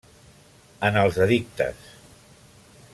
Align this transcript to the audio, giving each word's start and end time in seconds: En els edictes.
En 0.89 0.97
els 1.01 1.21
edictes. 1.27 1.85